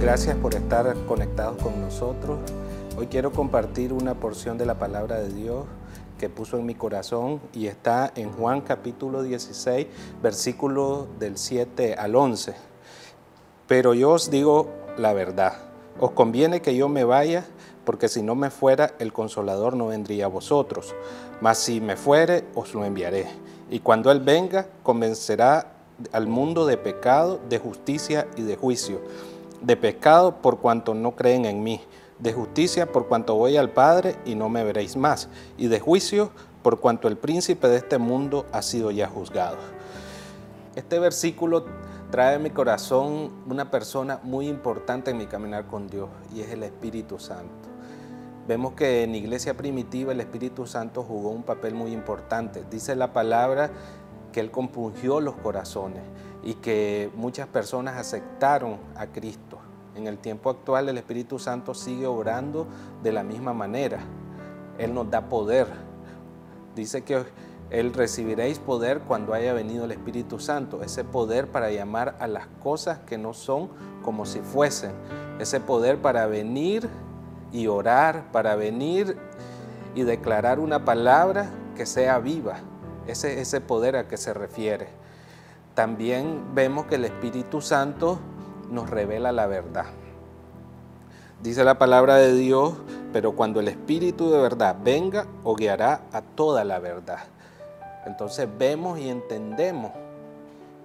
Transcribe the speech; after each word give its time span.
gracias 0.00 0.34
por 0.36 0.54
estar 0.54 0.96
conectados 1.06 1.62
con 1.62 1.78
nosotros. 1.78 2.38
Hoy 2.96 3.08
quiero 3.08 3.32
compartir 3.32 3.92
una 3.92 4.14
porción 4.14 4.56
de 4.56 4.64
la 4.64 4.78
palabra 4.78 5.20
de 5.20 5.28
Dios 5.28 5.66
que 6.18 6.30
puso 6.30 6.58
en 6.58 6.64
mi 6.64 6.74
corazón 6.74 7.38
y 7.52 7.66
está 7.66 8.10
en 8.14 8.32
Juan 8.32 8.62
capítulo 8.62 9.22
16, 9.22 9.86
versículo 10.22 11.06
del 11.18 11.36
7 11.36 11.96
al 11.96 12.16
11. 12.16 12.54
Pero 13.68 13.92
yo 13.92 14.12
os 14.12 14.30
digo 14.30 14.70
la 14.96 15.12
verdad, 15.12 15.58
os 15.98 16.12
conviene 16.12 16.62
que 16.62 16.74
yo 16.74 16.88
me 16.88 17.04
vaya, 17.04 17.44
porque 17.84 18.08
si 18.08 18.22
no 18.22 18.34
me 18.34 18.48
fuera, 18.48 18.94
el 19.00 19.12
consolador 19.12 19.76
no 19.76 19.88
vendría 19.88 20.24
a 20.24 20.28
vosotros, 20.28 20.94
mas 21.42 21.58
si 21.58 21.82
me 21.82 21.96
fuere, 21.96 22.44
os 22.54 22.72
lo 22.72 22.86
enviaré. 22.86 23.26
Y 23.70 23.80
cuando 23.80 24.10
Él 24.10 24.20
venga, 24.20 24.66
convencerá 24.82 25.74
al 26.12 26.26
mundo 26.26 26.64
de 26.64 26.78
pecado, 26.78 27.38
de 27.50 27.58
justicia 27.58 28.26
y 28.36 28.42
de 28.42 28.56
juicio. 28.56 29.00
De 29.62 29.76
pecado 29.76 30.36
por 30.36 30.58
cuanto 30.58 30.94
no 30.94 31.14
creen 31.16 31.44
en 31.44 31.62
mí, 31.62 31.80
de 32.18 32.32
justicia 32.32 32.90
por 32.90 33.08
cuanto 33.08 33.34
voy 33.34 33.56
al 33.56 33.70
Padre 33.70 34.16
y 34.24 34.34
no 34.34 34.48
me 34.48 34.64
veréis 34.64 34.96
más, 34.96 35.28
y 35.56 35.68
de 35.68 35.80
juicio 35.80 36.30
por 36.62 36.80
cuanto 36.80 37.08
el 37.08 37.16
príncipe 37.16 37.68
de 37.68 37.76
este 37.76 37.98
mundo 37.98 38.46
ha 38.52 38.62
sido 38.62 38.90
ya 38.90 39.08
juzgado. 39.08 39.56
Este 40.76 40.98
versículo 40.98 41.64
trae 42.10 42.36
a 42.36 42.38
mi 42.38 42.50
corazón 42.50 43.30
una 43.48 43.70
persona 43.70 44.20
muy 44.22 44.48
importante 44.48 45.10
en 45.10 45.18
mi 45.18 45.26
caminar 45.26 45.66
con 45.66 45.88
Dios 45.88 46.08
y 46.34 46.40
es 46.40 46.50
el 46.50 46.62
Espíritu 46.62 47.18
Santo. 47.18 47.68
Vemos 48.46 48.72
que 48.72 49.04
en 49.04 49.14
iglesia 49.14 49.56
primitiva 49.56 50.12
el 50.12 50.20
Espíritu 50.20 50.66
Santo 50.66 51.02
jugó 51.02 51.30
un 51.30 51.42
papel 51.42 51.74
muy 51.74 51.92
importante. 51.92 52.64
Dice 52.70 52.96
la 52.96 53.12
palabra 53.12 53.70
que 54.32 54.40
Él 54.40 54.50
compungió 54.50 55.20
los 55.20 55.36
corazones 55.36 56.02
y 56.42 56.54
que 56.54 57.10
muchas 57.14 57.46
personas 57.48 57.96
aceptaron 57.96 58.78
a 58.96 59.06
Cristo. 59.06 59.58
En 59.94 60.06
el 60.06 60.18
tiempo 60.18 60.50
actual 60.50 60.88
el 60.88 60.98
Espíritu 60.98 61.38
Santo 61.38 61.74
sigue 61.74 62.06
obrando 62.06 62.66
de 63.02 63.12
la 63.12 63.22
misma 63.22 63.52
manera. 63.52 64.00
Él 64.78 64.94
nos 64.94 65.10
da 65.10 65.28
poder. 65.28 65.66
Dice 66.74 67.02
que 67.02 67.24
Él 67.70 67.92
recibiréis 67.92 68.58
poder 68.58 69.00
cuando 69.00 69.34
haya 69.34 69.52
venido 69.52 69.84
el 69.84 69.92
Espíritu 69.92 70.38
Santo. 70.38 70.82
Ese 70.82 71.04
poder 71.04 71.48
para 71.48 71.70
llamar 71.70 72.16
a 72.20 72.26
las 72.26 72.46
cosas 72.62 73.00
que 73.00 73.18
no 73.18 73.34
son 73.34 73.68
como 74.02 74.24
si 74.24 74.40
fuesen. 74.40 74.92
Ese 75.38 75.60
poder 75.60 75.98
para 75.98 76.26
venir 76.26 76.88
y 77.52 77.66
orar, 77.66 78.30
para 78.32 78.56
venir 78.56 79.18
y 79.94 80.02
declarar 80.02 80.60
una 80.60 80.84
palabra 80.84 81.50
que 81.76 81.84
sea 81.84 82.18
viva 82.18 82.60
ese, 83.06 83.40
ese 83.40 83.60
poder 83.60 83.96
a 83.96 84.08
que 84.08 84.16
se 84.16 84.32
refiere. 84.32 84.99
También 85.80 86.54
vemos 86.54 86.84
que 86.84 86.96
el 86.96 87.06
Espíritu 87.06 87.62
Santo 87.62 88.18
nos 88.70 88.90
revela 88.90 89.32
la 89.32 89.46
verdad. 89.46 89.86
Dice 91.42 91.64
la 91.64 91.78
palabra 91.78 92.16
de 92.16 92.34
Dios, 92.34 92.74
pero 93.14 93.32
cuando 93.32 93.60
el 93.60 93.68
Espíritu 93.68 94.30
de 94.30 94.42
verdad 94.42 94.76
venga, 94.84 95.24
os 95.42 95.56
guiará 95.56 96.02
a 96.12 96.20
toda 96.20 96.64
la 96.64 96.80
verdad. 96.80 97.20
Entonces 98.04 98.46
vemos 98.58 98.98
y 98.98 99.08
entendemos 99.08 99.92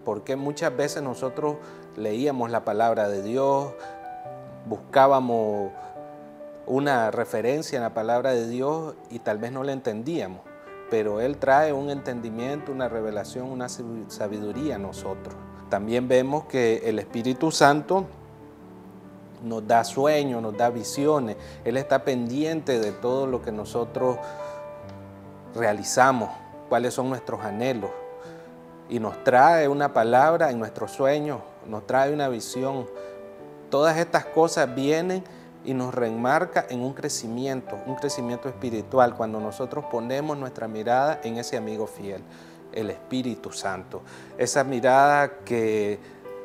por 0.06 0.24
qué 0.24 0.38
muchas 0.38 0.74
veces 0.74 1.04
nosotros 1.04 1.58
leíamos 1.98 2.50
la 2.50 2.64
palabra 2.64 3.10
de 3.10 3.22
Dios, 3.22 3.74
buscábamos 4.66 5.72
una 6.68 7.12
referencia 7.12 7.76
en 7.76 7.84
la 7.84 7.94
palabra 7.94 8.32
de 8.32 8.48
Dios 8.48 8.96
y 9.10 9.20
tal 9.20 9.40
vez 9.40 9.52
no 9.52 9.66
la 9.66 9.74
entendíamos 9.74 10.55
pero 10.90 11.20
Él 11.20 11.38
trae 11.38 11.74
un 11.74 11.90
entendimiento, 11.90 12.72
una 12.72 12.88
revelación, 12.88 13.50
una 13.50 13.68
sabiduría 13.70 14.76
a 14.76 14.80
nosotros. 14.80 15.36
También 15.70 16.08
vemos 16.08 16.46
que 16.46 16.84
el 16.86 17.00
Espíritu 17.00 17.52
Santo 17.52 18.06
nos 19.44 19.68
da 19.68 19.84
sueños, 19.84 20.42
nos 20.42 20.56
da 20.58 20.70
visiones. 20.70 21.38
Él 21.64 21.78
está 21.78 22.04
pendiente 22.04 22.80
de 22.80 22.92
todo 22.92 23.28
lo 23.28 23.42
que 23.42 23.52
nosotros 23.52 24.18
realizamos, 25.56 26.30
cuáles 26.70 26.94
son 26.94 27.10
nuestros 27.10 27.44
anhelos. 27.44 27.92
Y 28.90 29.00
nos 29.00 29.24
trae 29.24 29.68
una 29.68 29.94
palabra 29.94 30.52
en 30.52 30.60
nuestros 30.60 30.92
sueños, 30.92 31.40
nos 31.68 31.88
trae 31.88 32.14
una 32.14 32.30
visión. 32.30 32.88
Todas 33.70 33.98
estas 33.98 34.26
cosas 34.26 34.74
vienen 34.76 35.24
y 35.66 35.74
nos 35.74 35.94
remarca 35.94 36.66
en 36.70 36.82
un 36.82 36.94
crecimiento, 36.94 37.78
un 37.86 37.96
crecimiento 37.96 38.48
espiritual, 38.48 39.16
cuando 39.16 39.40
nosotros 39.40 39.86
ponemos 39.92 40.38
nuestra 40.38 40.68
mirada 40.68 41.20
en 41.24 41.38
ese 41.38 41.58
amigo 41.58 41.88
fiel, 41.88 42.22
el 42.72 42.90
Espíritu 42.90 43.52
Santo. 43.52 44.02
Esa 44.38 44.64
mirada 44.64 45.40
que 45.46 46.00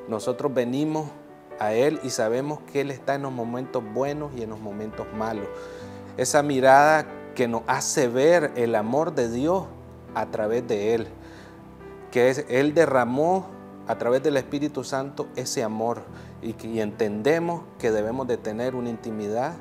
nosotros 0.09 0.53
venimos 0.53 1.11
a 1.59 1.73
Él 1.75 2.01
y 2.03 2.11
sabemos 2.11 2.61
que 2.73 2.81
Él 2.81 2.91
está 2.91 3.15
en 3.15 3.23
los 3.23 3.33
momentos 3.33 3.85
buenos 3.93 4.33
y 4.37 4.43
en 4.43 4.51
los 4.51 4.61
momentos 4.61 5.07
malos. 5.15 5.47
Esa 6.17 6.43
mirada 6.43 7.07
que 7.35 7.47
nos 7.47 7.63
hace 7.67 8.09
ver 8.09 8.53
el 8.57 8.75
amor 8.75 9.15
de 9.15 9.31
Dios 9.31 9.67
a 10.15 10.27
través 10.27 10.67
de 10.67 10.95
Él, 10.95 11.07
que 12.11 12.31
Él 12.49 12.75
derramó 12.75 13.47
a 13.87 13.99
través 13.99 14.23
del 14.23 14.37
Espíritu 14.37 14.85
Santo 14.85 15.29
ese 15.37 15.63
amor 15.63 16.03
y, 16.43 16.81
entendemos 16.81 17.63
que 17.79 17.91
debemos 17.91 18.27
de 18.27 18.37
tener 18.37 18.75
una 18.75 18.91
intimidad 18.91 19.55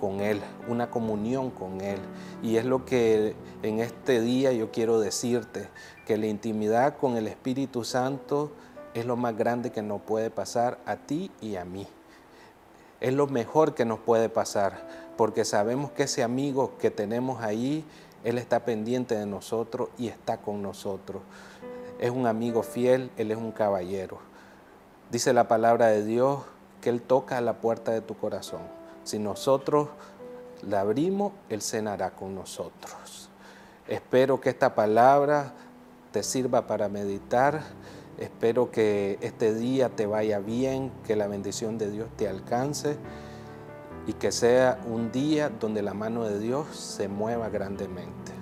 con 0.00 0.20
Él, 0.20 0.40
una 0.68 0.90
comunión 0.90 1.50
con 1.50 1.80
Él. 1.80 1.98
Y 2.42 2.56
es 2.56 2.64
lo 2.64 2.84
que 2.84 3.34
en 3.62 3.78
este 3.78 4.20
día 4.20 4.52
yo 4.52 4.70
quiero 4.70 5.00
decirte, 5.00 5.68
que 6.06 6.16
la 6.16 6.26
intimidad 6.26 6.96
con 6.98 7.16
el 7.16 7.28
Espíritu 7.28 7.84
Santo 7.84 8.50
es 8.94 9.06
lo 9.06 9.16
más 9.16 9.36
grande 9.36 9.70
que 9.70 9.82
nos 9.82 10.02
puede 10.02 10.30
pasar 10.30 10.78
a 10.84 10.96
ti 10.96 11.30
y 11.40 11.56
a 11.56 11.64
mí. 11.64 11.86
Es 13.00 13.14
lo 13.14 13.26
mejor 13.26 13.74
que 13.74 13.84
nos 13.84 13.98
puede 14.00 14.28
pasar, 14.28 14.86
porque 15.16 15.44
sabemos 15.44 15.90
que 15.92 16.04
ese 16.04 16.22
amigo 16.22 16.76
que 16.78 16.90
tenemos 16.90 17.42
ahí, 17.42 17.84
Él 18.24 18.38
está 18.38 18.64
pendiente 18.64 19.16
de 19.16 19.26
nosotros 19.26 19.88
y 19.98 20.08
está 20.08 20.38
con 20.38 20.62
nosotros. 20.62 21.22
Es 22.02 22.10
un 22.10 22.26
amigo 22.26 22.64
fiel, 22.64 23.12
Él 23.16 23.30
es 23.30 23.36
un 23.36 23.52
caballero. 23.52 24.18
Dice 25.12 25.32
la 25.32 25.46
palabra 25.46 25.86
de 25.86 26.04
Dios 26.04 26.40
que 26.80 26.90
Él 26.90 27.00
toca 27.00 27.40
la 27.40 27.60
puerta 27.60 27.92
de 27.92 28.00
tu 28.00 28.16
corazón. 28.16 28.62
Si 29.04 29.20
nosotros 29.20 29.88
la 30.68 30.80
abrimos, 30.80 31.32
Él 31.48 31.62
cenará 31.62 32.10
con 32.10 32.34
nosotros. 32.34 33.30
Espero 33.86 34.40
que 34.40 34.48
esta 34.48 34.74
palabra 34.74 35.52
te 36.10 36.24
sirva 36.24 36.66
para 36.66 36.88
meditar. 36.88 37.60
Espero 38.18 38.72
que 38.72 39.16
este 39.20 39.54
día 39.54 39.88
te 39.88 40.06
vaya 40.06 40.40
bien, 40.40 40.90
que 41.06 41.14
la 41.14 41.28
bendición 41.28 41.78
de 41.78 41.88
Dios 41.88 42.08
te 42.16 42.26
alcance 42.26 42.96
y 44.08 44.14
que 44.14 44.32
sea 44.32 44.80
un 44.86 45.12
día 45.12 45.50
donde 45.50 45.82
la 45.82 45.94
mano 45.94 46.24
de 46.24 46.40
Dios 46.40 46.66
se 46.76 47.06
mueva 47.06 47.48
grandemente. 47.48 48.41